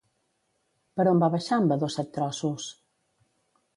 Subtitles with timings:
[1.01, 2.67] Per on va baixar en Vadó Set-trossos?